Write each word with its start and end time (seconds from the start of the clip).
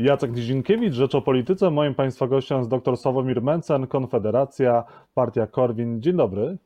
Jacek 0.00 0.36
Nizinkiewicz, 0.36 0.94
Rzecz 0.94 1.14
o 1.14 1.22
Polityce. 1.22 1.70
Moim 1.70 1.94
Państwa 1.94 2.26
gościem 2.26 2.58
jest 2.58 2.70
dr 2.70 2.96
Sławomir 2.96 3.42
Mencen, 3.42 3.86
Konfederacja, 3.86 4.84
Partia 5.14 5.46
Korwin. 5.46 6.02
Dzień 6.02 6.16
dobry. 6.16 6.58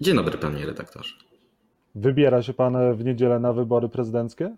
Dzień 0.00 0.16
dobry, 0.16 0.38
panie 0.38 0.66
redaktorze. 0.66 1.14
Wybiera 1.94 2.42
się 2.42 2.54
pan 2.54 2.94
w 2.94 3.04
niedzielę 3.04 3.40
na 3.40 3.52
wybory 3.52 3.88
prezydenckie? 3.88 4.56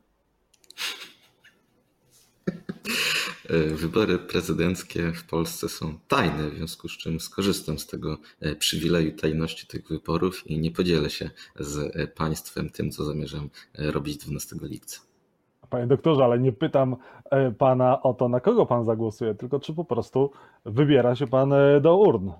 Wybory 3.82 4.18
prezydenckie 4.18 5.12
w 5.12 5.25
Polsce 5.25 5.68
są 5.68 5.98
tajne, 6.09 6.50
w 6.50 6.56
związku 6.56 6.88
z 6.88 6.93
czym 6.93 7.20
skorzystam 7.20 7.79
z 7.79 7.86
tego 7.86 8.18
e, 8.40 8.54
przywileju 8.54 9.16
tajności 9.16 9.66
tych 9.66 9.88
wyborów 9.88 10.46
i 10.46 10.59
nie 10.59 10.70
podzielę 10.70 11.11
się 11.11 11.30
z 11.61 11.96
e, 11.96 12.06
państwem 12.06 12.70
tym, 12.70 12.90
co 12.90 13.04
zamierzam 13.04 13.50
e, 13.79 13.90
robić 13.90 14.16
12 14.16 14.56
lipca. 14.62 15.00
Panie 15.71 15.87
doktorze, 15.87 16.25
ale 16.25 16.39
nie 16.39 16.53
pytam 16.53 16.96
pana 17.59 18.03
o 18.03 18.14
to, 18.14 18.29
na 18.29 18.41
kogo 18.41 18.67
pan 18.67 18.85
zagłosuje, 18.85 19.35
tylko 19.35 19.61
czy 19.61 19.75
po 19.75 19.85
prostu 19.85 20.31
wybiera 20.64 21.14
się 21.14 21.27
pan 21.27 21.53
do 21.81 21.96
urn. 21.96 22.31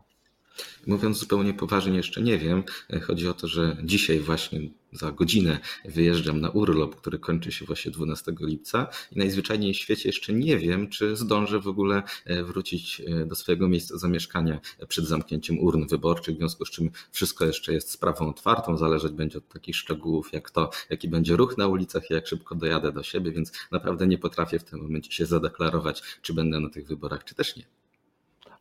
Mówiąc 0.87 1.19
zupełnie 1.19 1.55
poważnie, 1.55 1.97
jeszcze 1.97 2.23
nie 2.23 2.39
wiem. 2.39 2.63
Chodzi 3.03 3.29
o 3.29 3.35
to, 3.35 3.49
że 3.49 3.77
dzisiaj 3.85 4.21
właśnie 4.21 4.61
za 4.93 5.13
godzinę 5.13 5.59
wyjeżdżam 5.85 6.41
na 6.41 6.51
urlop, 6.51 6.97
który 6.97 7.19
kończy 7.19 7.53
się 7.53 7.65
właśnie 7.65 7.91
12 7.91 8.33
lipca 8.41 8.87
i 9.13 9.19
najzwyczajniej 9.19 9.75
w 9.75 9.77
świecie 9.77 10.09
jeszcze 10.09 10.33
nie 10.33 10.59
wiem, 10.59 10.89
czy 10.89 11.17
zdążę 11.17 11.61
w 11.61 11.69
ogóle 11.69 12.03
e, 12.25 12.45
wrócić 12.45 13.03
e, 13.07 13.27
do 13.27 13.35
swojego 13.35 13.69
miejsca 13.69 13.99
zamieszkania 13.99 14.61
przed 14.89 15.07
zamknięciem 15.07 15.59
urn 15.59 15.87
wyborczych, 15.87 16.35
w 16.35 16.39
związku 16.39 16.65
z 16.65 16.71
czym 16.71 16.91
wszystko 17.13 17.45
jeszcze 17.45 17.73
jest 17.73 17.91
sprawą 17.91 18.29
otwartą, 18.29 18.77
zależeć 18.77 19.13
będzie 19.13 19.39
od 19.39 19.49
takich 19.49 19.77
szczegółów 19.77 20.33
jak 20.33 20.51
to, 20.51 20.71
jaki 20.91 21.09
będzie 21.09 21.37
ruch 21.37 21.59
na 21.59 21.67
ulicach 21.67 22.11
i 22.11 22.15
jak 22.15 22.27
szybko 22.27 22.55
dojadę 22.55 22.93
do 22.93 23.03
siebie, 23.03 23.33
więc 23.33 23.53
naprawdę 23.71 24.07
nie 24.07 24.19
potrafię 24.19 24.59
w 24.59 24.65
tym 24.65 24.81
momencie 24.81 25.13
się 25.13 25.27
zadeklarować, 25.27 26.03
czy 26.23 26.35
będę 26.35 26.61
na 26.61 26.71
tych 26.71 26.87
wyborach, 26.87 27.25
czy 27.25 27.35
też 27.35 27.57
nie. 27.57 27.78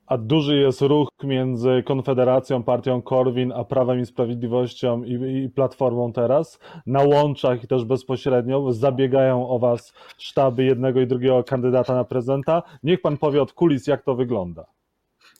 A 0.07 0.17
duży 0.17 0.57
jest 0.57 0.81
ruch 0.81 1.09
między 1.23 1.83
Konfederacją, 1.85 2.63
partią 2.63 3.01
Korwin, 3.01 3.51
a 3.51 3.63
Prawem 3.63 3.99
i 3.99 4.05
Sprawiedliwością 4.05 5.03
i, 5.03 5.13
i, 5.13 5.49
Platformą 5.49 6.13
teraz. 6.13 6.59
Na 6.85 7.03
łączach 7.03 7.63
i 7.63 7.67
też 7.67 7.85
bezpośrednio 7.85 8.73
zabiegają 8.73 9.49
o 9.49 9.59
was 9.59 9.93
sztaby 10.17 10.63
jednego 10.63 11.01
i 11.01 11.07
drugiego 11.07 11.43
kandydata 11.43 11.95
na 11.95 12.03
prezydenta. 12.03 12.63
Niech 12.83 13.01
pan 13.01 13.17
powie 13.17 13.41
od 13.41 13.53
kulis, 13.53 13.87
jak 13.87 14.03
to 14.03 14.15
wygląda. 14.15 14.76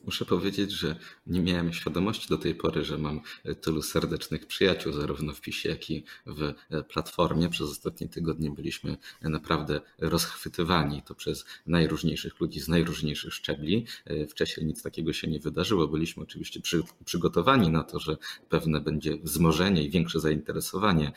Muszę 0.08 0.24
powiedzieć, 0.24 0.70
że 0.70 0.96
nie 1.26 1.40
miałem 1.40 1.72
świadomości 1.72 2.28
do 2.28 2.38
tej 2.38 2.54
pory, 2.54 2.84
że 2.84 2.98
mam 2.98 3.20
tylu 3.60 3.82
serdecznych 3.82 4.46
przyjaciół, 4.46 4.92
zarówno 4.92 5.32
w 5.32 5.40
PiSie, 5.40 5.68
jak 5.68 5.90
i 5.90 6.04
w 6.26 6.54
Platformie. 6.88 7.48
Przez 7.48 7.70
ostatnie 7.70 8.08
tygodnie 8.08 8.50
byliśmy 8.50 8.96
naprawdę 9.22 9.80
rozchwytywani 9.98 11.02
to 11.02 11.14
przez 11.14 11.44
najróżniejszych 11.66 12.40
ludzi 12.40 12.60
z 12.60 12.68
najróżniejszych 12.68 13.34
szczebli. 13.34 13.86
Wcześniej 14.28 14.66
nic 14.66 14.82
takiego 14.82 15.12
się 15.12 15.28
nie 15.28 15.40
wydarzyło. 15.40 15.88
Byliśmy 15.88 16.22
oczywiście 16.22 16.60
przy, 16.60 16.82
przygotowani 17.04 17.70
na 17.70 17.84
to, 17.84 18.00
że 18.00 18.16
pewne 18.48 18.80
będzie 18.80 19.16
wzmożenie 19.16 19.82
i 19.84 19.90
większe 19.90 20.20
zainteresowanie 20.20 21.12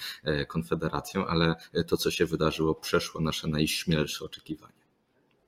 Konfederacją, 0.48 1.28
ale 1.28 1.56
to, 1.88 1.98
co 1.98 2.12
się 2.12 2.26
wydarzyło, 2.26 2.76
przeszło 2.76 3.22
nasze 3.22 3.48
najśmielsze 3.48 4.26
oczekiwania. 4.26 4.81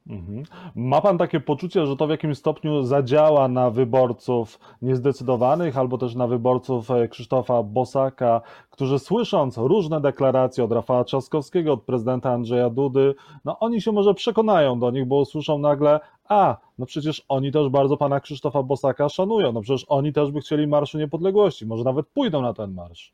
Mhm. 0.08 0.44
Ma 0.76 1.02
pan 1.02 1.18
takie 1.18 1.40
poczucie, 1.40 1.86
że 1.86 1.96
to 1.96 2.08
w 2.08 2.10
jakimś 2.10 2.38
stopniu 2.38 2.84
zadziała 2.84 3.48
na 3.48 3.70
wyborców 3.70 4.60
niezdecydowanych, 4.82 5.78
albo 5.78 5.98
też 5.98 6.16
na 6.16 6.28
wyborców 6.28 6.92
e, 6.92 7.08
Krzysztofa 7.08 7.64
Bosaka, 7.64 8.42
którzy 8.70 9.00
słysząc 9.00 9.58
różne 9.58 10.02
deklaracje 10.02 10.64
od 10.64 10.72
Rafała 10.72 11.04
Trzaskowskiego, 11.04 11.74
od 11.74 11.84
prezydenta 11.84 12.32
Andrzeja 12.32 12.70
Dudy, 12.70 13.16
no 13.46 13.60
oni 13.60 13.82
się 13.82 13.92
może 13.92 14.14
przekonają 14.14 14.80
do 14.80 14.92
nich, 14.92 15.06
bo 15.06 15.16
usłyszą 15.16 15.58
nagle, 15.58 16.00
a, 16.30 16.58
no 16.78 16.86
przecież 16.86 17.26
oni 17.30 17.52
też 17.52 17.70
bardzo 17.70 17.98
pana 17.98 18.20
Krzysztofa 18.20 18.64
Bosaka 18.64 19.10
szanują, 19.10 19.52
no 19.52 19.62
przecież 19.62 19.86
oni 19.90 20.14
też 20.14 20.32
by 20.32 20.40
chcieli 20.40 20.68
Marszu 20.68 20.98
Niepodległości, 20.98 21.66
może 21.66 21.84
nawet 21.84 22.08
pójdą 22.08 22.42
na 22.42 22.54
ten 22.54 22.74
marsz. 22.74 23.14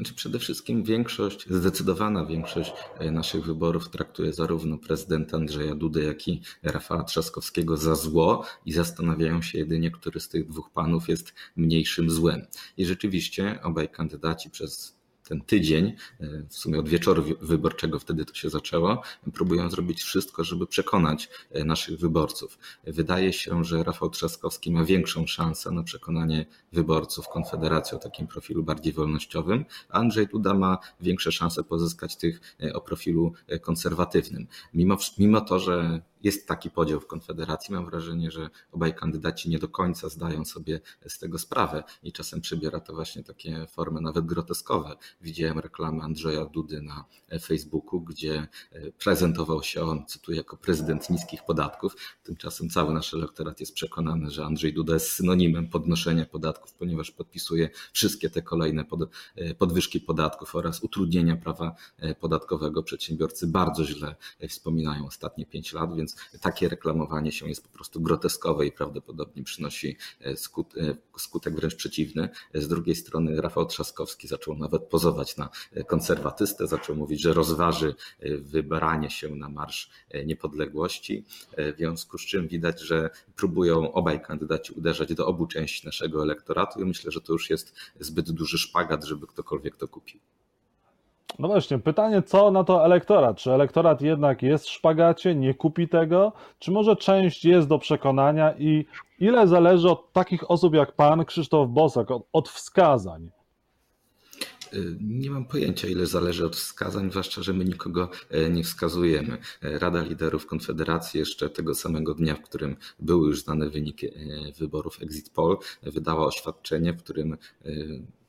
Znaczy 0.00 0.14
przede 0.14 0.38
wszystkim 0.38 0.82
większość, 0.82 1.46
zdecydowana 1.50 2.26
większość 2.26 2.72
e, 2.98 3.10
naszych 3.10 3.44
wyborów 3.44 3.88
traktuje 3.88 4.32
zarówno 4.32 4.78
prezydenta 4.78 5.36
Andrzeja 5.36 5.74
Dudę, 5.74 6.02
jak 6.02 6.28
i 6.28 6.42
Rafała 6.62 7.04
Trzaskowskiego 7.04 7.76
za 7.76 7.94
zło 7.94 8.44
i 8.66 8.72
zastanawiają 8.72 9.42
się 9.42 9.58
jedynie, 9.58 9.90
który 9.90 10.20
z 10.20 10.28
tych 10.28 10.48
dwóch 10.48 10.70
panów 10.70 11.08
jest 11.08 11.34
mniejszym 11.56 12.10
złem. 12.10 12.46
I 12.76 12.86
rzeczywiście 12.86 13.58
obaj 13.62 13.88
kandydaci 13.88 14.50
przez 14.50 14.99
ten 15.30 15.40
tydzień, 15.40 15.92
e, 16.20 16.42
w 16.48 16.54
sumie 16.54 16.78
od 16.78 16.88
wieczoru 16.88 17.24
wyborczego 17.40 17.98
wtedy 17.98 18.24
to 18.24 18.34
się 18.34 18.50
zaczęło, 18.50 19.02
próbują 19.34 19.70
zrobić 19.70 20.02
wszystko, 20.02 20.44
żeby 20.44 20.66
przekonać 20.66 21.28
e, 21.50 21.64
naszych 21.64 21.98
wyborców. 21.98 22.58
Wydaje 22.84 23.32
się, 23.32 23.64
że 23.64 23.84
Rafał 23.84 24.10
Trzaskowski 24.10 24.70
ma 24.72 24.84
większą 24.84 25.26
szansę 25.26 25.70
na 25.70 25.82
przekonanie 25.82 26.46
wyborców 26.72 27.28
Konfederacji 27.28 27.96
o 27.96 28.00
takim 28.00 28.26
profilu 28.26 28.62
bardziej 28.62 28.92
wolnościowym, 28.92 29.64
a 29.88 29.98
Andrzej 29.98 30.26
Duda 30.26 30.54
ma 30.54 30.78
większe 31.00 31.32
szanse 31.32 31.64
pozyskać 31.64 32.16
tych 32.16 32.40
e, 32.62 32.74
o 32.74 32.80
profilu 32.80 33.32
konserwatywnym. 33.60 34.46
Mimo, 34.74 34.96
mimo 35.18 35.40
to, 35.40 35.58
że 35.58 36.00
jest 36.22 36.48
taki 36.48 36.70
podział 36.70 37.00
w 37.00 37.06
Konfederacji. 37.06 37.74
Mam 37.74 37.86
wrażenie, 37.86 38.30
że 38.30 38.50
obaj 38.72 38.94
kandydaci 38.94 39.50
nie 39.50 39.58
do 39.58 39.68
końca 39.68 40.08
zdają 40.08 40.44
sobie 40.44 40.80
z 41.08 41.18
tego 41.18 41.38
sprawę 41.38 41.84
i 42.02 42.12
czasem 42.12 42.40
przybiera 42.40 42.80
to 42.80 42.94
właśnie 42.94 43.24
takie 43.24 43.66
formy 43.66 44.00
nawet 44.00 44.26
groteskowe. 44.26 44.96
Widziałem 45.20 45.58
reklamę 45.58 46.02
Andrzeja 46.02 46.44
Dudy 46.44 46.82
na 46.82 47.04
Facebooku, 47.42 48.00
gdzie 48.00 48.48
e, 48.72 48.92
prezentował 48.92 49.62
się 49.62 49.82
on, 49.82 50.06
cytuję, 50.06 50.38
jako 50.38 50.56
prezydent 50.56 51.10
niskich 51.10 51.44
podatków. 51.44 51.96
Tymczasem 52.22 52.68
cały 52.68 52.94
nasz 52.94 53.14
elektorat 53.14 53.60
jest 53.60 53.74
przekonany, 53.74 54.30
że 54.30 54.44
Andrzej 54.44 54.72
Duda 54.74 54.94
jest 54.94 55.10
synonimem 55.12 55.68
podnoszenia 55.68 56.24
podatków, 56.24 56.74
ponieważ 56.74 57.10
podpisuje 57.10 57.70
wszystkie 57.92 58.30
te 58.30 58.42
kolejne 58.42 58.84
e, 59.36 59.54
podwyżki 59.54 60.00
podatków 60.00 60.54
oraz 60.54 60.82
utrudnienia 60.82 61.36
prawa 61.36 61.74
e, 61.98 62.14
podatkowego. 62.14 62.82
Przedsiębiorcy 62.82 63.46
bardzo 63.46 63.84
źle 63.84 64.16
wspominają 64.48 65.06
ostatnie 65.06 65.46
pięć 65.46 65.72
lat, 65.72 65.96
więc 65.96 66.09
więc 66.10 66.42
takie 66.42 66.68
reklamowanie 66.68 67.32
się 67.32 67.48
jest 67.48 67.62
po 67.62 67.68
prostu 67.68 68.00
groteskowe 68.00 68.66
i 68.66 68.72
prawdopodobnie 68.72 69.42
przynosi 69.42 69.96
e, 70.20 70.24
e, 70.24 70.36
skutek 71.16 71.54
wręcz 71.54 71.74
przeciwny. 71.74 72.28
Z 72.54 72.68
drugiej 72.68 72.96
strony 72.96 73.40
Rafał 73.40 73.66
Trzaskowski 73.66 74.28
zaczął 74.28 74.54
nawet 74.54 74.82
pozować 74.82 75.36
na 75.36 75.48
konserwatystę, 75.86 76.66
zaczął 76.66 76.96
mówić, 76.96 77.20
że 77.20 77.32
rozważy 77.32 77.94
e, 78.20 78.36
wybranie 78.36 79.10
się 79.10 79.28
na 79.28 79.48
Marsz 79.48 79.90
Niepodległości, 80.26 81.24
w 81.58 81.74
związku 81.76 82.18
z 82.18 82.22
czym 82.22 82.48
widać, 82.48 82.80
że 82.80 83.10
próbują 83.36 83.92
obaj 83.92 84.22
kandydaci 84.22 84.72
uderzać 84.72 85.14
do 85.14 85.26
obu 85.26 85.46
części 85.46 85.86
naszego 85.86 86.22
elektoratu 86.22 86.80
i 86.80 86.84
myślę, 86.84 87.12
że 87.12 87.20
to 87.20 87.32
już 87.32 87.50
jest 87.50 87.74
zbyt 88.00 88.30
duży 88.30 88.58
szpagat, 88.58 89.04
żeby 89.04 89.26
ktokolwiek 89.26 89.76
to 89.76 89.88
kupił. 89.88 90.20
No 91.40 91.48
właśnie, 91.48 91.78
pytanie, 91.78 92.22
co 92.22 92.50
na 92.50 92.64
to 92.64 92.84
elektorat? 92.84 93.36
Czy 93.36 93.52
elektorat 93.52 94.02
jednak 94.02 94.42
jest 94.42 94.64
w 94.64 94.70
szpagacie, 94.70 95.34
nie 95.34 95.54
kupi 95.54 95.88
tego, 95.88 96.32
czy 96.58 96.70
może 96.70 96.96
część 96.96 97.44
jest 97.44 97.68
do 97.68 97.78
przekonania 97.78 98.54
i 98.58 98.86
ile 99.18 99.48
zależy 99.48 99.90
od 99.90 100.12
takich 100.12 100.50
osób 100.50 100.74
jak 100.74 100.92
pan 100.92 101.24
Krzysztof 101.24 101.68
Bosak, 101.68 102.10
od, 102.10 102.26
od 102.32 102.48
wskazań? 102.48 103.30
Nie 105.00 105.30
mam 105.30 105.44
pojęcia, 105.44 105.88
ile 105.88 106.06
zależy 106.06 106.46
od 106.46 106.56
wskazań, 106.56 107.10
zwłaszcza, 107.10 107.42
że 107.42 107.52
my 107.52 107.64
nikogo 107.64 108.10
e, 108.30 108.50
nie 108.50 108.64
wskazujemy. 108.64 109.38
E, 109.62 109.78
Rada 109.78 110.02
Liderów 110.02 110.46
Konfederacji 110.46 111.20
jeszcze 111.20 111.50
tego 111.50 111.74
samego 111.74 112.14
dnia, 112.14 112.34
w 112.34 112.42
którym 112.42 112.76
były 112.98 113.28
już 113.28 113.42
znane 113.42 113.70
wyniki 113.70 114.06
e, 114.06 114.12
wyborów 114.58 115.02
Exit 115.02 115.30
Poll, 115.30 115.58
wydała 115.82 116.26
oświadczenie, 116.26 116.92
w 116.92 117.02
którym 117.02 117.36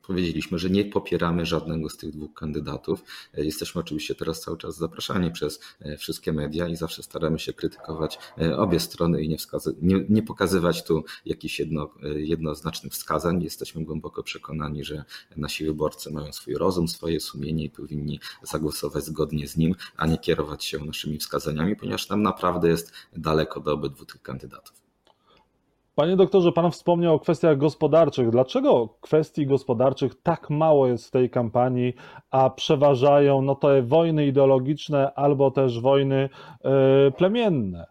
powiedzieliśmy, 0.07 0.59
że 0.59 0.69
nie 0.69 0.85
popieramy 0.85 1.45
żadnego 1.45 1.89
z 1.89 1.97
tych 1.97 2.12
dwóch 2.12 2.34
kandydatów. 2.34 3.03
Jesteśmy 3.34 3.81
oczywiście 3.81 4.16
teraz 4.16 4.41
cały 4.41 4.57
czas 4.57 4.78
zapraszani 4.78 5.31
przez 5.31 5.59
e, 5.79 5.97
wszystkie 5.97 6.34
media 6.34 6.67
i 6.67 6.75
zawsze 6.75 7.03
staramy 7.03 7.39
się 7.39 7.53
krytykować 7.53 8.20
e, 8.37 8.58
obie 8.58 8.79
strony 8.79 9.23
i 9.23 9.29
nie, 9.29 9.37
nie, 9.81 10.05
nie 10.09 10.23
pokazywać 10.23 10.84
tu 10.84 11.03
jakichś 11.26 11.59
jedno, 11.59 11.90
e, 12.03 12.22
jednoznacznych 12.22 12.93
wskazań. 12.93 13.43
Jesteśmy 13.43 13.85
głęboko 13.85 14.23
przekonani, 14.23 14.84
że 14.84 15.03
nasi 15.37 15.66
wyborcy 15.66 16.11
mają 16.11 16.34
swój 16.34 16.53
rozum, 16.53 16.87
swoje 16.87 17.20
sumienie 17.20 17.64
i 17.64 17.70
powinni 17.70 18.20
zagłosować 18.43 19.03
zgodnie 19.03 19.47
z 19.47 19.58
nim, 19.58 19.76
a 19.97 20.08
nie 20.08 20.17
kierować 20.17 20.66
się 20.66 20.85
naszymi 20.85 21.17
wskazaniami, 21.17 21.76
ponieważ 21.76 22.09
nam 22.09 22.22
naprawdę 22.22 22.70
jest 22.70 22.91
daleko 23.17 23.59
do 23.59 23.73
obydwu 23.73 24.05
tych 24.05 24.22
kandydatów. 24.22 24.91
Panie 26.02 26.16
doktorze, 26.16 26.52
pan 26.52 26.72
wspomniał 26.72 27.16
o 27.16 27.20
kwestiach 27.20 27.58
gospodarczych. 27.58 28.30
Dlaczego 28.30 28.90
kwestii 29.02 29.46
gospodarczych 29.46 30.22
tak 30.24 30.50
mało 30.50 30.88
jest 30.88 31.08
w 31.08 31.12
tej 31.12 31.30
kampanii, 31.30 31.94
a 32.32 32.50
przeważają 32.50 33.42
no 33.42 33.56
te 33.56 33.82
wojny 33.82 34.26
ideologiczne 34.26 35.14
albo 35.14 35.52
też 35.52 35.82
wojny 35.82 36.30
yy, 36.64 37.12
plemienne? 37.18 37.91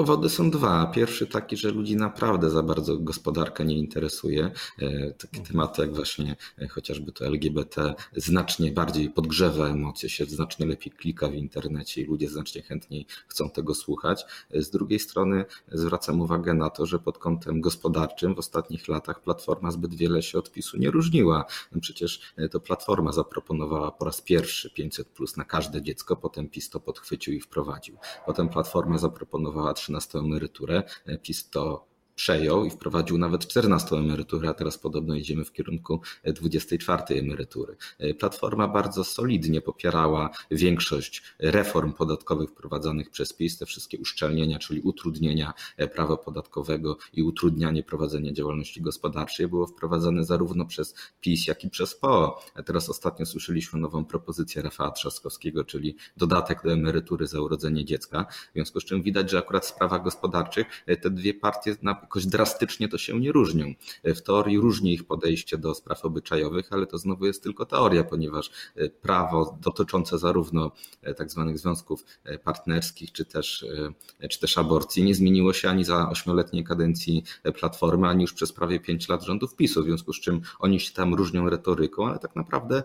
Powody 0.00 0.28
są 0.28 0.50
dwa. 0.50 0.86
Pierwszy 0.86 1.26
taki, 1.26 1.56
że 1.56 1.70
ludzi 1.70 1.96
naprawdę 1.96 2.50
za 2.50 2.62
bardzo 2.62 2.96
gospodarka 2.98 3.64
nie 3.64 3.78
interesuje. 3.78 4.50
E, 4.78 5.12
takie 5.12 5.38
mhm. 5.38 5.46
tematy 5.46 5.82
jak 5.82 5.94
właśnie 5.94 6.36
e, 6.58 6.68
chociażby 6.68 7.12
to 7.12 7.26
LGBT 7.26 7.94
znacznie 8.16 8.72
bardziej 8.72 9.10
podgrzewa 9.10 9.68
emocje, 9.68 10.08
się 10.08 10.24
znacznie 10.24 10.66
lepiej 10.66 10.92
klika 10.92 11.28
w 11.28 11.34
internecie 11.34 12.02
i 12.02 12.04
ludzie 12.04 12.28
znacznie 12.28 12.62
chętniej 12.62 13.06
chcą 13.28 13.50
tego 13.50 13.74
słuchać. 13.74 14.24
E, 14.50 14.62
z 14.62 14.70
drugiej 14.70 14.98
strony 14.98 15.44
zwracam 15.72 16.20
uwagę 16.20 16.54
na 16.54 16.70
to, 16.70 16.86
że 16.86 16.98
pod 16.98 17.18
kątem 17.18 17.60
gospodarczym 17.60 18.34
w 18.34 18.38
ostatnich 18.38 18.88
latach 18.88 19.22
Platforma 19.22 19.70
zbyt 19.70 19.94
wiele 19.94 20.22
się 20.22 20.38
od 20.38 20.52
PiSu 20.52 20.78
nie 20.78 20.90
różniła. 20.90 21.44
Przecież 21.80 22.20
to 22.50 22.60
Platforma 22.60 23.12
zaproponowała 23.12 23.90
po 23.90 24.04
raz 24.04 24.22
pierwszy 24.22 24.70
500 24.70 25.08
plus 25.08 25.36
na 25.36 25.44
każde 25.44 25.82
dziecko, 25.82 26.16
potem 26.16 26.48
PiS 26.48 26.70
to 26.70 26.80
podchwycił 26.80 27.34
i 27.34 27.40
wprowadził. 27.40 27.96
Potem 28.26 28.48
Platforma 28.48 28.98
zaproponowała 28.98 29.74
13 29.74 29.89
emeryturę. 30.18 30.82
PiS 31.22 31.50
to 31.50 31.89
przejął 32.20 32.64
i 32.64 32.70
wprowadził 32.70 33.18
nawet 33.18 33.46
14 33.46 33.96
emeryturę, 33.96 34.48
a 34.48 34.54
teraz 34.54 34.78
podobno 34.78 35.14
idziemy 35.14 35.44
w 35.44 35.52
kierunku 35.52 36.00
24 36.24 37.02
emerytury. 37.20 37.76
Platforma 38.18 38.68
bardzo 38.68 39.04
solidnie 39.04 39.60
popierała 39.60 40.30
większość 40.50 41.22
reform 41.38 41.92
podatkowych 41.92 42.50
wprowadzanych 42.50 43.10
przez 43.10 43.32
PiS, 43.32 43.58
te 43.58 43.66
wszystkie 43.66 43.98
uszczelnienia, 43.98 44.58
czyli 44.58 44.80
utrudnienia 44.80 45.52
prawa 45.94 46.16
podatkowego 46.16 46.96
i 47.12 47.22
utrudnianie 47.22 47.82
prowadzenia 47.82 48.32
działalności 48.32 48.80
gospodarczej 48.80 49.48
było 49.48 49.66
wprowadzane 49.66 50.24
zarówno 50.24 50.64
przez 50.64 50.94
PiS, 51.20 51.46
jak 51.46 51.64
i 51.64 51.70
przez 51.70 51.94
PO. 51.94 52.42
A 52.54 52.62
teraz 52.62 52.88
ostatnio 52.88 53.26
słyszeliśmy 53.26 53.80
nową 53.80 54.04
propozycję 54.04 54.62
Rafała 54.62 54.90
Trzaskowskiego, 54.90 55.64
czyli 55.64 55.96
dodatek 56.16 56.62
do 56.64 56.72
emerytury 56.72 57.26
za 57.26 57.40
urodzenie 57.40 57.84
dziecka, 57.84 58.26
w 58.50 58.52
związku 58.54 58.80
z 58.80 58.84
czym 58.84 59.02
widać, 59.02 59.30
że 59.30 59.38
akurat 59.38 59.64
w 59.64 59.68
sprawach 59.68 60.02
gospodarczych 60.02 60.66
te 61.02 61.10
dwie 61.10 61.34
partie 61.34 61.76
na 61.82 62.09
jakoś 62.10 62.26
drastycznie 62.26 62.88
to 62.88 62.98
się 62.98 63.20
nie 63.20 63.32
różnią. 63.32 63.74
W 64.04 64.20
teorii 64.20 64.58
różni 64.58 64.94
ich 64.94 65.04
podejście 65.04 65.58
do 65.58 65.74
spraw 65.74 66.04
obyczajowych, 66.04 66.72
ale 66.72 66.86
to 66.86 66.98
znowu 66.98 67.26
jest 67.26 67.42
tylko 67.42 67.66
teoria, 67.66 68.04
ponieważ 68.04 68.50
e, 68.76 68.88
prawo 68.88 69.58
dotyczące 69.60 70.18
zarówno 70.18 70.72
e, 71.02 71.14
tak 71.14 71.30
zwanych 71.30 71.58
związków 71.58 72.04
e, 72.24 72.38
partnerskich, 72.38 73.12
czy 73.12 73.24
też, 73.24 73.66
czy 74.30 74.40
też 74.40 74.58
aborcji 74.58 75.02
nie 75.02 75.14
zmieniło 75.14 75.52
się 75.52 75.68
ani 75.70 75.84
za 75.84 76.08
ośmioletniej 76.10 76.64
kadencji 76.64 77.24
Platformy, 77.54 78.08
ani 78.08 78.22
już 78.22 78.32
przez 78.32 78.52
prawie 78.52 78.80
pięć 78.80 79.08
lat 79.08 79.24
rządów 79.24 79.56
PiSu, 79.56 79.82
w 79.82 79.84
związku 79.84 80.12
z 80.12 80.20
czym 80.20 80.40
oni 80.58 80.80
się 80.80 80.92
tam 80.92 81.14
różnią 81.14 81.50
retoryką, 81.50 82.08
ale 82.08 82.18
tak 82.18 82.36
naprawdę 82.36 82.82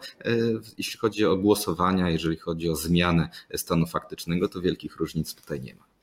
jeśli 0.78 1.00
chodzi 1.00 1.26
o 1.26 1.38
głosowania, 1.38 2.10
jeżeli 2.10 2.38
chodzi 2.38 2.70
o 2.70 2.76
zmianę 2.76 3.30
stanu 3.56 3.88
faktycznego, 3.88 4.50
to 4.50 4.62
wielkich 4.62 4.96
różnic 4.96 5.36
tutaj 5.36 5.62
nie 5.62 5.76
ma. 5.76 5.95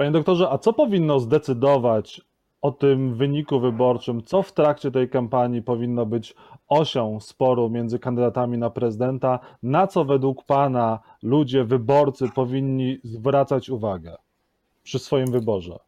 Panie 0.00 0.12
doktorze, 0.12 0.50
a 0.50 0.58
co 0.58 0.72
powinno 0.72 1.20
zdecydować 1.20 2.20
o 2.62 2.72
tym 2.72 3.14
wyniku 3.14 3.60
wyborczym, 3.60 4.22
co 4.24 4.42
w 4.42 4.52
trakcie 4.52 4.90
tej 4.90 5.08
kampanii 5.08 5.62
powinno 5.62 6.06
być 6.06 6.34
osią 6.68 7.20
sporu 7.20 7.70
między 7.70 7.98
kandydatami 7.98 8.58
na 8.58 8.70
prezydenta, 8.70 9.38
na 9.62 9.86
co 9.86 10.04
według 10.04 10.44
Pana 10.44 10.98
ludzie, 11.22 11.64
wyborcy 11.64 12.28
powinni 12.34 12.98
zwracać 13.04 13.70
uwagę 13.70 14.16
przy 14.82 14.98
swoim 14.98 15.26
wyborze? 15.30 15.78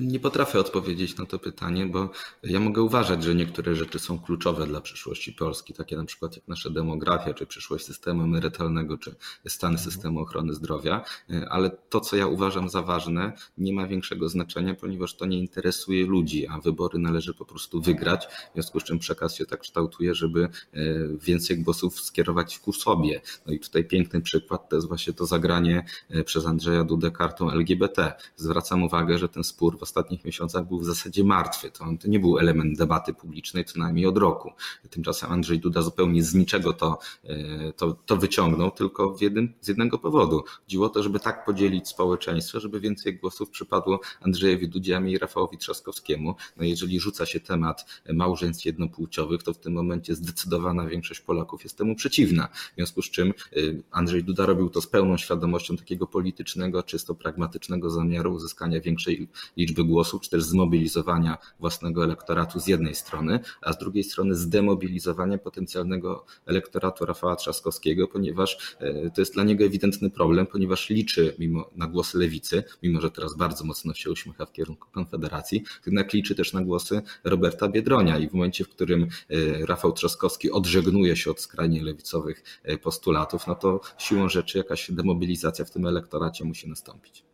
Nie 0.00 0.20
potrafię 0.20 0.58
odpowiedzieć 0.58 1.16
na 1.16 1.26
to 1.26 1.38
pytanie, 1.38 1.86
bo 1.86 2.10
ja 2.42 2.60
mogę 2.60 2.82
uważać, 2.82 3.22
że 3.22 3.34
niektóre 3.34 3.74
rzeczy 3.74 3.98
są 3.98 4.18
kluczowe 4.18 4.66
dla 4.66 4.80
przyszłości 4.80 5.32
Polski, 5.32 5.74
takie 5.74 5.96
na 5.96 6.04
przykład 6.04 6.36
jak 6.36 6.48
nasza 6.48 6.70
demografia, 6.70 7.34
czy 7.34 7.46
przyszłość 7.46 7.84
systemu 7.84 8.22
emerytalnego, 8.22 8.98
czy 8.98 9.14
stan 9.48 9.70
mhm. 9.70 9.90
systemu 9.90 10.20
ochrony 10.20 10.54
zdrowia, 10.54 11.04
ale 11.50 11.70
to, 11.70 12.00
co 12.00 12.16
ja 12.16 12.26
uważam 12.26 12.68
za 12.68 12.82
ważne, 12.82 13.32
nie 13.58 13.72
ma 13.72 13.86
większego 13.86 14.28
znaczenia, 14.28 14.74
ponieważ 14.74 15.14
to 15.14 15.26
nie 15.26 15.38
interesuje 15.38 16.06
ludzi, 16.06 16.46
a 16.46 16.60
wybory 16.60 16.98
należy 16.98 17.34
po 17.34 17.44
prostu 17.44 17.80
wygrać, 17.80 18.26
w 18.26 18.54
związku 18.54 18.80
z 18.80 18.84
czym 18.84 18.98
przekaz 18.98 19.34
się 19.34 19.46
tak 19.46 19.60
kształtuje, 19.60 20.14
żeby 20.14 20.44
e, 20.44 20.48
więcej 21.22 21.58
głosów 21.62 22.00
skierować 22.00 22.58
ku 22.58 22.72
sobie. 22.72 23.20
No 23.46 23.52
i 23.52 23.60
tutaj 23.60 23.84
piękny 23.84 24.20
przykład 24.20 24.68
to 24.68 24.76
jest 24.76 24.88
właśnie 24.88 25.12
to 25.12 25.26
zagranie 25.26 25.84
e, 26.10 26.24
przez 26.24 26.46
Andrzeja 26.46 26.84
Dudę 26.84 27.10
kartą 27.10 27.50
LGBT. 27.50 28.12
Zwracam 28.36 28.82
uwagę, 28.82 29.18
że 29.18 29.28
ten 29.28 29.44
spór 29.58 29.78
w 29.78 29.82
ostatnich 29.82 30.24
miesiącach 30.24 30.68
był 30.68 30.78
w 30.78 30.84
zasadzie 30.84 31.24
martwy. 31.24 31.70
To, 31.70 31.84
to 32.00 32.08
nie 32.08 32.20
był 32.20 32.38
element 32.38 32.78
debaty 32.78 33.14
publicznej 33.14 33.64
co 33.64 33.78
najmniej 33.78 34.06
od 34.06 34.18
roku. 34.18 34.52
Tymczasem 34.90 35.32
Andrzej 35.32 35.58
Duda 35.58 35.82
zupełnie 35.82 36.22
z 36.22 36.34
niczego 36.34 36.72
to, 36.72 36.98
e, 37.24 37.72
to, 37.72 37.92
to 38.06 38.16
wyciągnął, 38.16 38.70
tylko 38.70 39.16
jednym, 39.20 39.54
z 39.60 39.68
jednego 39.68 39.98
powodu. 39.98 40.44
Chodziło 40.62 40.86
o 40.86 40.88
to, 40.88 41.02
żeby 41.02 41.20
tak 41.20 41.44
podzielić 41.44 41.88
społeczeństwo, 41.88 42.60
żeby 42.60 42.80
więcej 42.80 43.16
głosów 43.16 43.50
przypadło 43.50 44.00
Andrzejowi 44.20 44.68
Dudzie, 44.68 45.00
i 45.06 45.18
Rafałowi 45.18 45.58
Trzaskowskiemu. 45.58 46.34
No 46.56 46.64
jeżeli 46.64 47.00
rzuca 47.00 47.26
się 47.26 47.40
temat 47.40 48.02
małżeństw 48.12 48.64
jednopłciowych, 48.64 49.42
to 49.42 49.52
w 49.52 49.58
tym 49.58 49.72
momencie 49.72 50.14
zdecydowana 50.14 50.86
większość 50.86 51.20
Polaków 51.20 51.64
jest 51.64 51.78
temu 51.78 51.94
przeciwna. 51.94 52.48
W 52.72 52.74
związku 52.74 53.02
z 53.02 53.10
czym 53.10 53.28
e, 53.28 53.60
Andrzej 53.90 54.24
Duda 54.24 54.46
robił 54.46 54.70
to 54.70 54.80
z 54.80 54.86
pełną 54.86 55.16
świadomością 55.16 55.76
takiego 55.76 56.06
politycznego, 56.06 56.82
czysto 56.82 57.14
pragmatycznego 57.14 57.90
zamiaru 57.90 58.32
uzyskania 58.32 58.80
większej 58.80 59.28
liczby 59.56 59.84
głosów, 59.84 60.22
czy 60.22 60.30
też 60.30 60.42
zmobilizowania 60.42 61.38
własnego 61.60 62.04
elektoratu 62.04 62.60
z 62.60 62.66
jednej 62.66 62.94
strony, 62.94 63.40
a 63.62 63.72
z 63.72 63.78
drugiej 63.78 64.04
strony 64.04 64.34
zdemobilizowania 64.34 65.38
potencjalnego 65.38 66.24
elektoratu 66.46 67.06
Rafała 67.06 67.36
Trzaskowskiego, 67.36 68.08
ponieważ 68.08 68.76
e, 68.80 69.10
to 69.10 69.20
jest 69.20 69.34
dla 69.34 69.44
niego 69.44 69.64
ewidentny 69.64 70.10
problem, 70.10 70.46
ponieważ 70.46 70.90
liczy 70.90 71.34
mimo 71.38 71.70
na 71.76 71.86
głosy 71.86 72.18
lewicy, 72.18 72.64
mimo 72.82 73.00
że 73.00 73.10
teraz 73.10 73.36
bardzo 73.36 73.64
mocno 73.64 73.94
się 73.94 74.10
uśmiecha 74.10 74.46
w 74.46 74.52
kierunku 74.52 74.88
Konfederacji, 74.92 75.64
jednak 75.86 76.12
liczy 76.12 76.34
też 76.34 76.52
na 76.52 76.62
głosy 76.62 77.02
Roberta 77.24 77.68
Biedronia 77.68 78.18
i 78.18 78.28
w 78.28 78.32
momencie, 78.32 78.64
w 78.64 78.68
którym 78.68 79.02
e, 79.02 79.66
Rafał 79.66 79.92
Trzaskowski 79.92 80.50
odżegnuje 80.50 81.16
się 81.16 81.30
od 81.30 81.40
skrajnie 81.40 81.84
lewicowych 81.84 82.42
e, 82.62 82.78
postulatów, 82.78 83.46
no 83.46 83.54
to 83.54 83.80
siłą 83.98 84.28
rzeczy 84.28 84.58
jakaś 84.58 84.90
demobilizacja 84.90 85.64
w 85.64 85.70
tym 85.70 85.86
elektoracie 85.86 86.44
musi 86.44 86.68
nastąpić. 86.68 87.24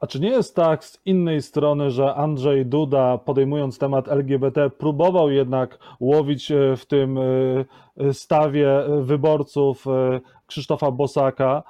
A 0.00 0.06
czy 0.06 0.20
nie 0.20 0.28
jest 0.28 0.56
tak 0.56 0.84
z 0.84 1.00
innej 1.06 1.42
strony, 1.42 1.90
że 1.90 2.14
Andrzej 2.14 2.66
Duda, 2.66 3.18
podejmując 3.18 3.78
temat 3.78 4.08
LGBT, 4.08 4.70
próbował 4.70 5.30
jednak 5.30 5.78
łowić 6.00 6.50
e, 6.50 6.76
w 6.76 6.86
tym 6.86 7.18
e, 7.18 8.12
stawie 8.12 8.68
wyborców 9.00 9.86
e, 9.86 10.20
Krzysztofa 10.46 10.90
Bosaka 10.90 11.62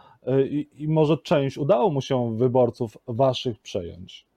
i, 0.51 0.69
i 0.79 0.89
może 0.89 1.19
część 1.19 1.59
udało 1.59 1.91
mu 1.91 2.01
się 2.01 2.37
wyborców 2.37 2.99
waszych 3.07 3.59
przejąć? 3.59 4.32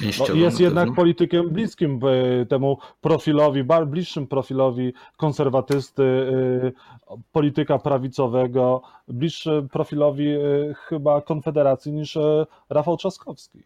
No, 0.00 0.34
jest 0.34 0.60
jednak 0.60 0.94
politykiem 0.94 1.50
bliskim 1.50 2.00
e, 2.42 2.46
temu 2.46 2.78
profilowi, 3.00 3.64
bliższym 3.86 4.26
profilowi 4.26 4.92
konserwatysty, 5.16 6.02
e, 6.02 7.16
polityka 7.32 7.78
prawicowego, 7.78 8.82
bliższy 9.08 9.66
profilowi 9.72 10.28
e, 10.28 10.38
chyba 10.74 11.20
Konfederacji 11.20 11.92
niż 11.92 12.18
Rafał 12.70 12.96
Trzaskowski. 12.96 13.62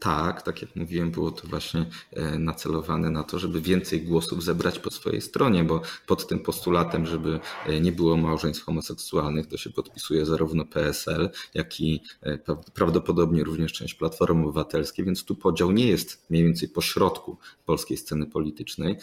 Tak, 0.00 0.42
tak 0.42 0.62
jak 0.62 0.76
mówiłem, 0.76 1.10
było 1.10 1.30
to 1.30 1.48
właśnie 1.48 1.86
e, 2.12 2.38
nacelowane 2.38 3.10
na 3.10 3.24
to, 3.24 3.38
żeby 3.38 3.60
więcej 3.60 4.02
głosów 4.02 4.44
zebrać 4.44 4.78
po 4.78 4.90
swojej 4.90 5.20
stronie, 5.20 5.64
bo 5.64 5.82
pod 6.06 6.28
tym 6.28 6.38
postulatem, 6.38 7.06
żeby 7.06 7.40
e, 7.66 7.80
nie 7.80 7.92
było 7.92 8.16
małżeństw 8.16 8.64
homoseksualnych, 8.64 9.46
to 9.46 9.56
się 9.56 9.70
podpisuje 9.70 10.26
zarówno 10.26 10.64
PSL, 10.64 11.30
jak 11.54 11.80
i 11.80 12.02
e, 12.22 12.38
prawdopodobnie 12.74 13.44
również 13.44 13.72
część 13.72 13.94
Platformy 13.94 14.44
Obywatelskiej, 14.44 15.04
więc 15.04 15.24
tu 15.24 15.34
podział 15.34 15.72
nie 15.72 15.86
jest 15.86 16.30
mniej 16.30 16.44
więcej 16.44 16.68
po 16.68 16.80
środku 16.80 17.36
polskiej 17.66 17.96
sceny 17.96 18.26
politycznej. 18.26 18.96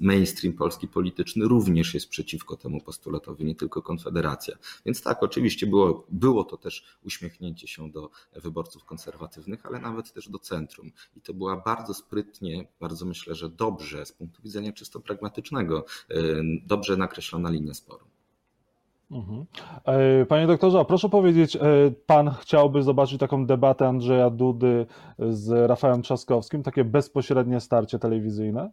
Mainstream 0.00 0.56
polski 0.56 0.88
polityczny 0.88 1.48
również 1.48 1.94
jest 1.94 2.08
przeciwko 2.08 2.56
temu 2.56 2.80
postulatowi, 2.80 3.44
nie 3.44 3.54
tylko 3.54 3.82
Konfederacja. 3.82 4.56
Więc 4.86 5.02
tak, 5.02 5.22
oczywiście 5.22 5.66
było, 5.66 6.06
było 6.10 6.44
to 6.44 6.56
też 6.56 6.84
uśmiechnięcie 7.04 7.68
się 7.68 7.90
do 7.90 8.10
wyborców 8.36 8.84
konserwatywnych, 8.84 9.66
ale 9.66 9.78
nawet 9.80 10.17
też 10.18 10.28
do 10.28 10.38
centrum. 10.38 10.90
I 11.16 11.20
to 11.20 11.34
była 11.34 11.56
bardzo 11.56 11.94
sprytnie, 11.94 12.68
bardzo 12.80 13.06
myślę, 13.06 13.34
że 13.34 13.48
dobrze 13.48 14.06
z 14.06 14.12
punktu 14.12 14.42
widzenia 14.42 14.72
czysto 14.72 15.00
pragmatycznego, 15.00 15.84
e, 16.10 16.14
dobrze 16.66 16.96
nakreślona 16.96 17.50
linia 17.50 17.74
sporu. 17.74 18.04
Mhm. 19.10 19.44
E, 19.84 20.26
panie 20.26 20.46
doktorze, 20.46 20.80
a 20.80 20.84
proszę 20.84 21.08
powiedzieć, 21.08 21.56
e, 21.56 21.60
pan 22.06 22.30
chciałby 22.30 22.82
zobaczyć 22.82 23.20
taką 23.20 23.46
debatę 23.46 23.88
Andrzeja 23.88 24.30
Dudy 24.30 24.86
z 25.18 25.68
Rafałem 25.68 26.02
Trzaskowskim, 26.02 26.62
takie 26.62 26.84
bezpośrednie 26.84 27.60
starcie 27.60 27.98
telewizyjne? 27.98 28.70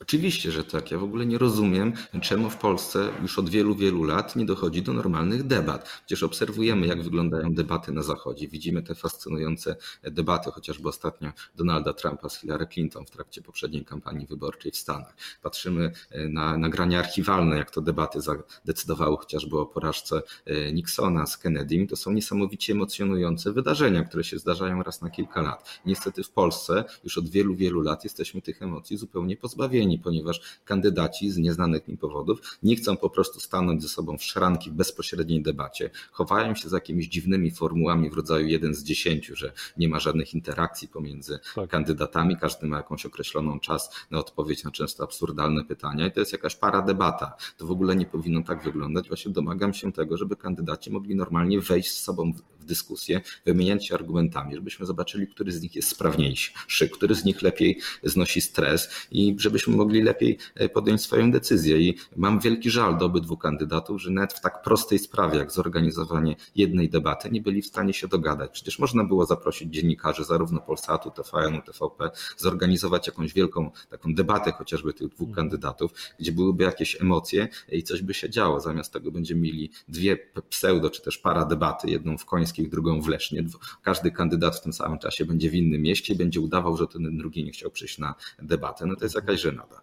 Oczywiście, 0.00 0.52
że 0.52 0.64
tak. 0.64 0.90
Ja 0.90 0.98
w 0.98 1.02
ogóle 1.02 1.26
nie 1.26 1.38
rozumiem, 1.38 1.92
czemu 2.20 2.50
w 2.50 2.56
Polsce 2.56 3.08
już 3.22 3.38
od 3.38 3.50
wielu, 3.50 3.74
wielu 3.74 4.04
lat 4.04 4.36
nie 4.36 4.44
dochodzi 4.44 4.82
do 4.82 4.92
normalnych 4.92 5.46
debat. 5.46 5.88
Przecież 6.06 6.22
obserwujemy, 6.22 6.86
jak 6.86 7.02
wyglądają 7.02 7.54
debaty 7.54 7.92
na 7.92 8.02
Zachodzie. 8.02 8.48
Widzimy 8.48 8.82
te 8.82 8.94
fascynujące 8.94 9.76
debaty, 10.02 10.50
chociażby 10.50 10.88
ostatnio 10.88 11.32
Donalda 11.56 11.92
Trumpa 11.92 12.28
z 12.28 12.40
Hillary 12.40 12.66
Clinton 12.66 13.06
w 13.06 13.10
trakcie 13.10 13.42
poprzedniej 13.42 13.84
kampanii 13.84 14.26
wyborczej 14.26 14.72
w 14.72 14.76
Stanach. 14.76 15.16
Patrzymy 15.42 15.92
e, 16.10 16.28
na 16.28 16.58
nagrania 16.58 16.98
archiwalne, 16.98 17.56
jak 17.56 17.70
to 17.70 17.80
debaty 17.80 18.20
zadecydowały 18.20 19.16
chociażby 19.16 19.58
o 19.58 19.66
porażce 19.66 20.22
e, 20.46 20.72
Nixona 20.72 21.26
z 21.26 21.38
Kennedym. 21.38 21.86
To 21.86 21.96
są 21.96 22.12
niesamowicie 22.12 22.72
emocjonujące 22.72 23.52
wydarzenia, 23.52 24.04
które 24.04 24.24
się 24.24 24.38
zdarzają 24.38 24.82
raz 24.82 25.02
na 25.02 25.10
kilka 25.10 25.42
lat. 25.42 25.80
Niestety 25.86 26.22
w 26.22 26.30
Polsce 26.30 26.84
już 27.04 27.18
od 27.18 27.28
wielu, 27.28 27.54
wielu 27.54 27.80
lat 27.80 28.04
jesteśmy 28.04 28.42
tych 28.42 28.62
emocji 28.62 28.96
zupełnie 28.96 29.36
pozbawieni 29.36 29.87
ponieważ 29.96 30.40
kandydaci 30.64 31.30
z 31.30 31.38
nieznanych 31.38 31.88
mi 31.88 31.96
powodów 31.96 32.58
nie 32.62 32.76
chcą 32.76 32.96
po 32.96 33.10
prostu 33.10 33.40
stanąć 33.40 33.82
ze 33.82 33.88
sobą 33.88 34.18
w 34.18 34.22
szranki 34.22 34.70
w 34.70 34.74
bezpośredniej 34.74 35.42
debacie, 35.42 35.90
chowają 36.12 36.54
się 36.54 36.68
za 36.68 36.76
jakimiś 36.76 37.08
dziwnymi 37.08 37.50
formułami 37.50 38.10
w 38.10 38.14
rodzaju 38.14 38.46
jeden 38.46 38.74
z 38.74 38.82
dziesięciu, 38.82 39.36
że 39.36 39.52
nie 39.76 39.88
ma 39.88 40.00
żadnych 40.00 40.34
interakcji 40.34 40.88
pomiędzy 40.88 41.38
tak. 41.54 41.70
kandydatami, 41.70 42.36
każdy 42.36 42.66
ma 42.66 42.76
jakąś 42.76 43.06
określoną 43.06 43.60
czas 43.60 43.90
na 44.10 44.18
odpowiedź 44.18 44.64
na 44.64 44.70
często 44.70 45.04
absurdalne 45.04 45.64
pytania 45.64 46.06
i 46.06 46.12
to 46.12 46.20
jest 46.20 46.32
jakaś 46.32 46.56
para 46.56 46.82
debata. 46.82 47.36
To 47.56 47.66
w 47.66 47.70
ogóle 47.70 47.96
nie 47.96 48.06
powinno 48.06 48.42
tak 48.42 48.64
wyglądać. 48.64 49.08
Właśnie 49.08 49.32
domagam 49.32 49.74
się 49.74 49.92
tego, 49.92 50.16
żeby 50.16 50.36
kandydaci 50.36 50.90
mogli 50.90 51.14
normalnie 51.14 51.60
wejść 51.60 51.90
z 51.90 52.02
sobą 52.02 52.32
dyskusję, 52.68 53.20
wymieniać 53.46 53.86
się 53.86 53.94
argumentami, 53.94 54.54
żebyśmy 54.54 54.86
zobaczyli, 54.86 55.26
który 55.26 55.52
z 55.52 55.62
nich 55.62 55.76
jest 55.76 55.88
sprawniejszy, 55.88 56.52
który 56.92 57.14
z 57.14 57.24
nich 57.24 57.42
lepiej 57.42 57.80
znosi 58.02 58.40
stres 58.40 58.90
i 59.10 59.36
żebyśmy 59.38 59.76
mogli 59.76 60.02
lepiej 60.02 60.38
e, 60.54 60.68
podjąć 60.68 61.02
swoją 61.02 61.30
decyzję. 61.30 61.80
I 61.80 61.96
mam 62.16 62.40
wielki 62.40 62.70
żal 62.70 62.98
do 62.98 63.06
obydwu 63.06 63.36
kandydatów, 63.36 64.02
że 64.02 64.10
nawet 64.10 64.32
w 64.32 64.40
tak 64.40 64.62
prostej 64.62 64.98
sprawie, 64.98 65.38
jak 65.38 65.52
zorganizowanie 65.52 66.36
jednej 66.54 66.88
debaty, 66.88 67.30
nie 67.30 67.40
byli 67.40 67.62
w 67.62 67.66
stanie 67.66 67.92
się 67.92 68.08
dogadać. 68.08 68.50
Przecież 68.50 68.78
można 68.78 69.04
było 69.04 69.26
zaprosić 69.26 69.74
dziennikarzy 69.74 70.24
zarówno 70.24 70.60
Polsatu, 70.60 71.10
TVN-u, 71.10 71.62
TVP, 71.62 72.10
zorganizować 72.36 73.06
jakąś 73.06 73.32
wielką 73.32 73.70
taką 73.90 74.14
debatę 74.14 74.52
chociażby 74.52 74.92
tych 74.92 75.08
dwóch 75.08 75.36
kandydatów, 75.36 75.92
gdzie 76.18 76.32
byłyby 76.32 76.64
jakieś 76.64 77.00
emocje 77.00 77.48
i 77.72 77.82
coś 77.82 78.02
by 78.02 78.14
się 78.14 78.30
działo. 78.30 78.60
Zamiast 78.60 78.92
tego 78.92 79.10
będziemy 79.10 79.40
mieli 79.40 79.70
dwie 79.88 80.16
pseudo, 80.48 80.90
czy 80.90 81.02
też 81.02 81.18
para 81.18 81.44
debaty, 81.44 81.90
jedną 81.90 82.18
w 82.18 82.24
Końskich, 82.58 82.70
drugą 82.70 83.00
w 83.00 83.08
Lesznie. 83.08 83.44
Każdy 83.82 84.10
kandydat 84.10 84.56
w 84.56 84.62
tym 84.62 84.72
samym 84.72 84.98
czasie 84.98 85.24
będzie 85.24 85.50
w 85.50 85.54
innym 85.54 85.82
mieście 85.82 86.14
i 86.14 86.16
będzie 86.16 86.40
udawał, 86.40 86.76
że 86.76 86.86
ten 86.86 87.16
drugi 87.16 87.44
nie 87.44 87.50
chciał 87.50 87.70
przyjść 87.70 87.98
na 87.98 88.14
debatę. 88.38 88.86
No 88.86 88.96
to 88.96 89.04
jest 89.04 89.14
jakaś 89.14 89.40
żenada 89.40 89.80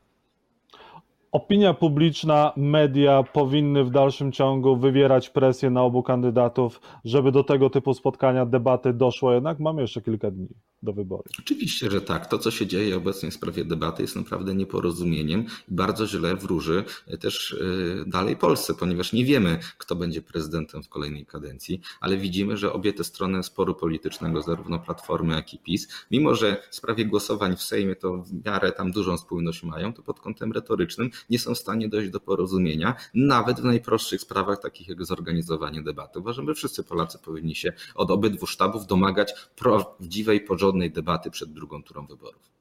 opinia 1.31 1.73
publiczna, 1.73 2.53
media 2.57 3.23
powinny 3.23 3.83
w 3.83 3.89
dalszym 3.89 4.31
ciągu 4.31 4.77
wywierać 4.77 5.29
presję 5.29 5.69
na 5.69 5.83
obu 5.83 6.03
kandydatów, 6.03 6.81
żeby 7.05 7.31
do 7.31 7.43
tego 7.43 7.69
typu 7.69 7.93
spotkania, 7.93 8.45
debaty 8.45 8.93
doszło 8.93 9.33
jednak. 9.33 9.59
Mamy 9.59 9.81
jeszcze 9.81 10.01
kilka 10.01 10.31
dni 10.31 10.47
do 10.85 10.93
wyboru. 10.93 11.23
Oczywiście, 11.39 11.91
że 11.91 12.01
tak. 12.01 12.27
To, 12.27 12.37
co 12.37 12.51
się 12.51 12.67
dzieje 12.67 12.97
obecnie 12.97 13.31
w 13.31 13.33
sprawie 13.33 13.65
debaty, 13.65 14.01
jest 14.01 14.15
naprawdę 14.15 14.55
nieporozumieniem 14.55 15.45
i 15.71 15.73
bardzo 15.73 16.07
źle 16.07 16.35
wróży 16.35 16.83
też 17.19 17.51
y, 17.51 18.03
dalej 18.07 18.35
Polsce, 18.35 18.73
ponieważ 18.73 19.13
nie 19.13 19.25
wiemy, 19.25 19.59
kto 19.77 19.95
będzie 19.95 20.21
prezydentem 20.21 20.83
w 20.83 20.89
kolejnej 20.89 21.25
kadencji, 21.25 21.81
ale 21.99 22.17
widzimy, 22.17 22.57
że 22.57 22.73
obie 22.73 22.93
te 22.93 23.03
strony 23.03 23.43
sporu 23.43 23.75
politycznego, 23.75 24.41
zarówno 24.41 24.79
Platformy, 24.79 25.35
jak 25.35 25.53
i 25.53 25.57
PiS, 25.59 25.87
mimo 26.11 26.35
że 26.35 26.61
w 26.71 26.75
sprawie 26.75 27.05
głosowań 27.05 27.55
w 27.55 27.61
Sejmie 27.61 27.95
to 27.95 28.17
w 28.17 28.45
miarę 28.45 28.71
tam 28.71 28.91
dużą 28.91 29.17
spójność 29.17 29.63
mają, 29.63 29.93
to 29.93 30.01
pod 30.01 30.19
kątem 30.19 30.51
retorycznym 30.51 31.09
nie 31.29 31.39
są 31.39 31.55
w 31.55 31.57
stanie 31.57 31.89
dojść 31.89 32.11
do 32.11 32.19
porozumienia, 32.19 32.95
nawet 33.13 33.61
w 33.61 33.63
najprostszych 33.63 34.21
sprawach, 34.21 34.61
takich 34.61 34.87
jak 34.87 35.05
zorganizowanie 35.05 35.81
debaty. 35.81 36.19
Uważam, 36.19 36.47
że 36.47 36.53
wszyscy 36.53 36.83
Polacy 36.83 37.19
powinni 37.19 37.55
się 37.55 37.73
od 37.95 38.11
obydwu 38.11 38.45
sztabów 38.45 38.87
domagać 38.87 39.33
prawdziwej, 39.55 40.41
porządnej 40.41 40.74
debaty 40.89 41.31
przed 41.31 41.53
drugą 41.53 41.83
turą 41.83 42.05
wyborów. 42.05 42.55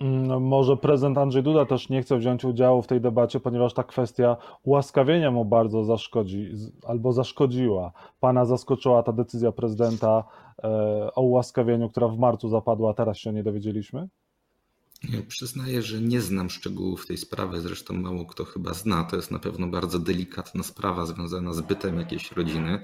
Mm, 0.00 0.42
może 0.42 0.76
prezydent 0.76 1.18
Andrzej 1.18 1.42
Duda 1.42 1.66
też 1.66 1.88
nie 1.88 2.02
chce 2.02 2.18
wziąć 2.18 2.44
udziału 2.44 2.82
w 2.82 2.86
tej 2.86 3.00
debacie, 3.00 3.40
ponieważ 3.40 3.74
ta 3.74 3.84
kwestia 3.84 4.36
ułaskawienia 4.62 5.30
mu 5.30 5.44
bardzo 5.44 5.84
zaszkodzi 5.84 6.52
albo 6.86 7.12
zaszkodziła. 7.12 7.92
Pana 8.20 8.44
zaskoczyła 8.44 9.02
ta 9.02 9.12
decyzja 9.12 9.52
prezydenta 9.52 10.24
e, 10.62 10.68
o 11.14 11.22
ułaskawieniu, 11.22 11.88
która 11.88 12.08
w 12.08 12.18
marcu 12.18 12.48
zapadła, 12.48 12.90
a 12.90 12.94
teraz 12.94 13.18
się 13.18 13.32
nie 13.32 13.42
dowiedzieliśmy? 13.42 14.08
Przyznaję, 15.28 15.82
że 15.82 16.00
nie 16.00 16.20
znam 16.20 16.50
szczegółów 16.50 17.06
tej 17.06 17.16
sprawy, 17.16 17.60
zresztą 17.60 17.94
mało 17.94 18.26
kto 18.26 18.44
chyba 18.44 18.74
zna. 18.74 19.04
To 19.04 19.16
jest 19.16 19.30
na 19.30 19.38
pewno 19.38 19.66
bardzo 19.66 19.98
delikatna 19.98 20.62
sprawa 20.62 21.06
związana 21.06 21.52
z 21.52 21.60
bytem 21.60 21.98
jakiejś 21.98 22.32
rodziny. 22.32 22.82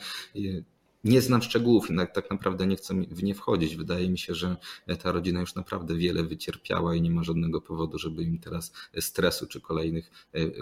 Nie 1.06 1.20
znam 1.20 1.42
szczegółów, 1.42 1.88
tak 2.14 2.30
naprawdę 2.30 2.66
nie 2.66 2.76
chcę 2.76 2.94
w 2.94 3.22
nie 3.22 3.34
wchodzić. 3.34 3.76
Wydaje 3.76 4.08
mi 4.08 4.18
się, 4.18 4.34
że 4.34 4.56
ta 5.02 5.12
rodzina 5.12 5.40
już 5.40 5.54
naprawdę 5.54 5.96
wiele 5.96 6.22
wycierpiała 6.22 6.94
i 6.94 7.02
nie 7.02 7.10
ma 7.10 7.22
żadnego 7.22 7.60
powodu, 7.60 7.98
żeby 7.98 8.22
im 8.22 8.38
teraz 8.38 8.72
stresu 9.00 9.46
czy 9.46 9.60
kolejnych, 9.60 10.10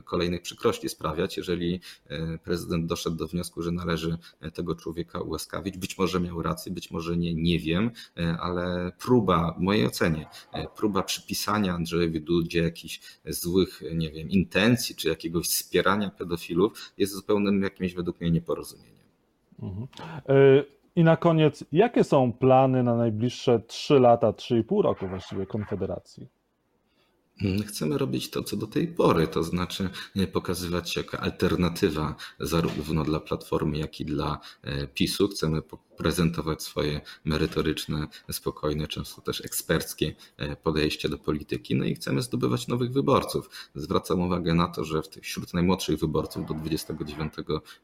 kolejnych 0.05 0.43
przykrości 0.43 0.89
sprawiać. 0.89 1.37
Jeżeli 1.37 1.81
e, 2.07 2.39
prezydent 2.39 2.87
doszedł 2.87 3.17
do 3.17 3.29
wniosku, 3.29 3.63
że 3.63 3.73
należy 3.73 4.19
tego 4.55 4.75
człowieka 4.75 5.21
ułaskawić, 5.21 5.79
być 5.79 5.99
może 5.99 6.21
miał 6.21 6.43
rację, 6.43 6.73
być 6.73 6.91
może 6.91 7.17
nie, 7.17 7.35
nie 7.35 7.59
wiem, 7.59 7.91
e, 8.17 8.37
ale 8.41 8.93
próba, 8.99 9.55
w 9.59 9.63
mojej 9.63 9.87
ocenie, 9.87 10.27
e, 10.53 10.67
próba 10.77 11.03
przypisania 11.03 11.75
Andrzejowi 11.75 12.21
Dudzie 12.21 12.63
jakichś 12.63 13.01
złych, 13.27 13.83
nie 13.95 14.11
wiem, 14.11 14.31
intencji 14.31 14.95
czy 14.95 15.09
jakiegoś 15.09 15.47
wspierania 15.47 16.11
pedofilów 16.11 16.93
jest 16.99 17.13
zupełnym 17.13 17.63
jakimś 17.63 17.95
według 17.95 18.21
mnie 18.21 18.31
nieporozumieniem. 18.31 18.94
Mhm. 19.65 19.87
E, 20.29 20.65
I 20.97 21.05
na 21.05 21.17
koniec, 21.17 21.65
jakie 21.73 22.05
są 22.05 22.33
plany 22.33 22.83
na 22.83 22.97
najbliższe 22.97 23.61
3 23.61 23.99
lata, 23.99 24.33
3,5 24.33 24.83
roku 24.83 25.09
właściwie 25.09 25.47
Konfederacji? 25.47 26.29
Mm, 27.43 27.63
chcemy 27.63 27.99
robić 27.99 28.31
to, 28.31 28.43
co 28.43 28.57
do 28.57 28.67
tej 28.67 28.89
pory, 28.89 29.27
to 29.27 29.43
znaczy 29.43 29.89
pokazywać 30.33 30.91
się 30.91 31.01
jako 31.01 31.21
alternatywa 31.21 32.15
zarówno 32.41 33.05
dla 33.05 33.21
Platformy, 33.21 33.79
jak 33.79 34.01
i 34.01 34.05
dla 34.05 34.39
e, 34.63 34.87
PiSu. 34.87 35.29
Chcemy 35.29 35.63
prezentować 35.97 36.63
swoje 36.63 37.01
merytoryczne, 37.25 38.07
spokojne, 38.33 38.87
często 38.87 39.23
też 39.23 39.45
eksperckie 39.45 40.15
e, 40.37 40.57
podejście 40.57 41.09
do 41.09 41.19
polityki. 41.19 41.75
No 41.75 41.85
i 41.85 41.95
chcemy 41.95 42.23
zdobywać 42.23 42.69
nowych 42.69 42.93
wyborców. 42.93 43.51
Zwracam 43.75 44.21
uwagę 44.21 44.55
na 44.55 44.69
to, 44.69 44.85
że 44.85 45.03
wśród 45.23 45.55
najmłodszych 45.55 45.99
wyborców 45.99 46.47
do 46.47 46.55
29 46.55 47.35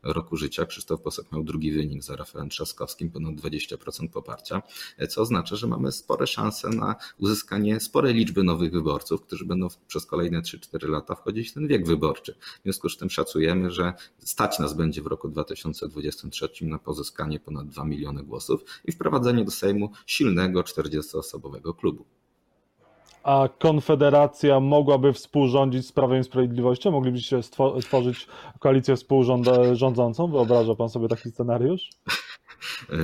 roku 0.03 0.37
życia 0.37 0.67
Krzysztof 0.67 1.03
Bosak 1.03 1.33
miał 1.33 1.45
drugi 1.45 1.73
wynik 1.73 2.03
za 2.03 2.17
Rafałem 2.17 2.49
Trzaskowskim, 2.49 3.11
ponad 3.11 3.35
20% 3.35 4.09
poparcia, 4.09 4.63
e, 4.99 5.07
co 5.07 5.23
oznacza, 5.23 5.57
że 5.57 5.67
mamy 5.67 5.93
spore 5.93 6.27
szanse 6.27 6.69
na 6.69 6.97
uzyskanie 7.19 7.81
sporej 7.81 8.15
liczby 8.15 8.43
nowych 8.43 8.73
wyborców, 8.73 9.23
którzy 9.23 9.45
będą 9.45 9.69
przez 9.87 10.07
kolejne 10.07 10.41
3-4 10.41 10.89
lata 10.89 11.15
wchodzić 11.15 11.51
w 11.51 11.55
ten 11.55 11.69
wiek 11.69 11.87
wyborczy. 11.87 12.35
W 12.61 12.63
związku 12.63 12.89
z 12.89 12.97
tym 12.97 13.11
szacujemy, 13.11 13.71
że 13.71 13.93
stać 14.19 14.59
nas 14.59 14.75
będzie 14.75 15.03
w 15.03 15.07
roku 15.07 15.29
2023 15.29 16.51
na 16.67 16.79
pozyskanie 16.79 17.41
ponad 17.41 17.69
2 17.69 17.85
miliony 17.85 18.00
miliony 18.01 18.23
głosów 18.23 18.65
i 18.85 18.93
wprowadzenie 18.93 19.45
do 19.45 19.51
Sejmu 19.51 19.91
silnego 20.07 20.61
40-osobowego 20.61 21.77
klubu. 21.77 22.05
A 23.23 23.49
Konfederacja 23.59 24.61
mogłaby 24.61 25.13
współrządzić 25.13 25.87
z 25.87 25.93
Prawem 25.93 26.21
i 26.21 26.25
Sprawiedliwością? 26.25 26.91
Moglibyście 26.91 27.43
stworzyć 27.81 28.27
koalicję 28.59 28.97
współrządzącą? 28.97 30.31
Wyobraża 30.31 30.75
pan 30.75 30.89
sobie 30.89 31.09
taki 31.09 31.31
scenariusz? 31.31 31.91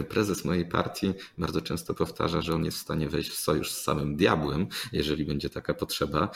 Prezes 0.08 0.44
mojej 0.44 0.68
partii 0.68 1.12
bardzo 1.38 1.60
często 1.60 1.94
powtarza, 1.94 2.40
że 2.42 2.54
on 2.54 2.64
jest 2.64 2.78
w 2.78 2.80
stanie 2.80 3.08
wejść 3.08 3.30
w 3.30 3.34
sojusz 3.34 3.72
z 3.72 3.82
samym 3.82 4.16
diabłem, 4.16 4.66
jeżeli 4.92 5.24
będzie 5.24 5.50
taka 5.50 5.74
potrzeba. 5.74 6.30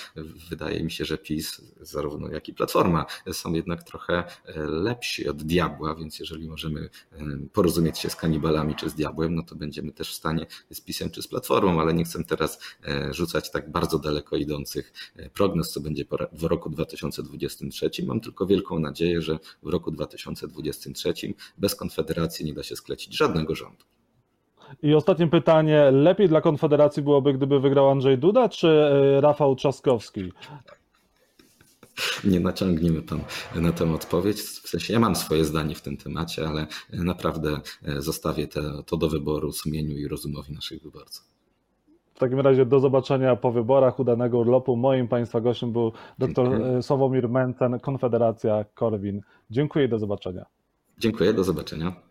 Wydaje 0.50 0.84
mi 0.84 0.90
się, 0.90 1.04
że 1.04 1.18
PiS, 1.18 1.60
zarówno 1.80 2.28
jak 2.28 2.48
i 2.48 2.54
Platforma, 2.54 3.06
są 3.32 3.52
jednak 3.52 3.82
trochę 3.82 4.24
e, 4.44 4.62
lepsi 4.66 5.28
od 5.28 5.42
diabła, 5.42 5.94
więc 5.94 6.18
jeżeli 6.18 6.48
możemy 6.48 6.80
e, 7.12 7.18
porozumieć 7.52 7.98
się 7.98 8.10
z 8.10 8.16
kanibalami 8.16 8.74
czy 8.74 8.90
z 8.90 8.94
diabłem, 8.94 9.34
no 9.34 9.42
to 9.42 9.54
będziemy 9.54 9.92
też 9.92 10.10
w 10.12 10.14
stanie 10.14 10.46
z 10.70 10.80
PiSem 10.80 11.10
czy 11.10 11.22
z 11.22 11.28
Platformą, 11.28 11.80
ale 11.80 11.94
nie 11.94 12.04
chcę 12.04 12.24
teraz 12.24 12.58
e, 12.84 13.14
rzucać 13.14 13.50
tak 13.50 13.72
bardzo 13.72 13.98
daleko 13.98 14.36
idących 14.36 14.92
prognoz, 15.34 15.72
co 15.72 15.80
będzie 15.80 16.04
w 16.32 16.44
roku 16.44 16.70
2023. 16.70 17.90
Mam 18.06 18.20
tylko 18.20 18.46
wielką 18.46 18.78
nadzieję, 18.78 19.22
że 19.22 19.38
w 19.62 19.68
roku 19.68 19.90
2023 19.90 21.14
bez 21.58 21.74
Konfederacji 21.74 22.46
nie 22.46 22.54
da 22.54 22.62
się 22.62 22.76
sklecić 22.76 23.09
żadnego 23.10 23.54
rządu. 23.54 23.84
I 24.82 24.94
ostatnie 24.94 25.26
pytanie. 25.26 25.90
Lepiej 25.90 26.28
dla 26.28 26.40
Konfederacji 26.40 27.02
byłoby, 27.02 27.32
gdyby 27.32 27.60
wygrał 27.60 27.90
Andrzej 27.90 28.18
Duda 28.18 28.48
czy 28.48 28.68
e, 28.68 29.20
Rafał 29.20 29.56
Trzaskowski? 29.56 30.32
Nie 32.24 32.40
naciągnijmy 32.40 33.02
pan 33.02 33.20
na 33.54 33.72
tę 33.72 33.94
odpowiedź. 33.94 34.40
W 34.40 34.68
sensie 34.68 34.92
ja 34.92 35.00
mam 35.00 35.16
swoje 35.16 35.44
zdanie 35.44 35.74
w 35.74 35.82
tym 35.82 35.96
temacie, 35.96 36.48
ale 36.48 36.66
naprawdę 36.92 37.60
e, 37.84 38.02
zostawię 38.02 38.48
te, 38.48 38.62
to 38.86 38.96
do 38.96 39.08
wyboru 39.08 39.52
sumieniu 39.52 39.96
i 39.96 40.08
rozumowi 40.08 40.52
naszych 40.52 40.82
wyborców. 40.82 41.24
takim 42.18 42.40
razie 42.40 42.66
do 42.66 42.80
zobaczenia 42.80 43.36
po 43.36 43.52
wyborach, 43.52 43.98
udanego 43.98 44.38
urlopu. 44.38 44.76
Moim 44.76 45.08
Państwa 45.08 45.40
gościem 45.40 45.72
był 45.72 45.92
dr 46.18 46.50
Dziękuję. 46.50 46.82
Sławomir 46.82 47.28
Mencen, 47.28 47.80
Konfederacja 47.80 48.64
Korwin. 48.74 49.20
Dziękuję 49.50 49.84
i 49.84 49.88
do 49.88 49.98
zobaczenia. 49.98 50.46
Dziękuję, 50.98 51.32
do 51.32 51.44
zobaczenia. 51.44 52.09